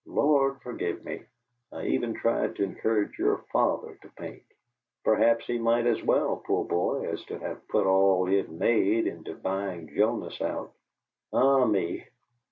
[0.07, 1.25] Lord forgive me,
[1.71, 4.41] I even tried to encourage your father to paint.
[5.03, 9.35] Perhaps he might as well, poor boy, as to have put all he'd made into
[9.35, 10.73] buying Jonas out.
[11.31, 12.03] Ah me!